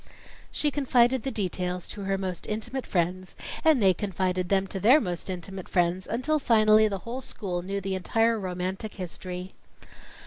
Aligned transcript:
She 0.51 0.71
confided 0.71 1.21
the 1.21 1.29
details 1.29 1.87
to 1.89 2.05
her 2.05 2.17
most 2.17 2.47
intimate 2.47 2.87
friends, 2.87 3.35
and 3.63 3.79
they 3.83 3.93
confided 3.93 4.49
them 4.49 4.65
to 4.65 4.79
their 4.79 4.99
most 4.99 5.29
intimate 5.29 5.69
friends, 5.69 6.07
until 6.07 6.39
finally, 6.39 6.87
the 6.87 6.97
whole 7.05 7.21
school 7.21 7.61
knew 7.61 7.79
the 7.79 7.93
entire 7.93 8.39
romantic 8.39 8.95
history. 8.95 9.53